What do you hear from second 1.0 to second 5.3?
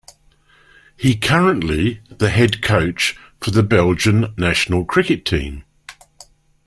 currently the head coach for the Belgian national cricket